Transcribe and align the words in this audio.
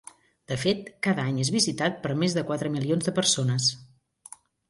De 0.51 0.55
fet, 0.61 0.79
cada 1.07 1.25
any 1.31 1.35
és 1.43 1.51
visitat 1.57 1.99
per 2.07 2.15
més 2.23 2.35
de 2.39 2.45
quatre 2.49 2.73
milions 2.79 3.09
de 3.09 3.13
persones. 3.23 3.71